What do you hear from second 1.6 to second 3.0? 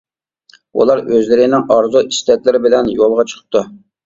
ئارزۇ ئىستەكلىرى بىلەن